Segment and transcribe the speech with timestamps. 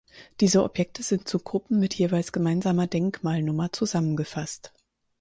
[0.39, 4.73] Diese Objekte sind zu Gruppen mit jeweils gemeinsamer Denkmalnummer zusammengefasst.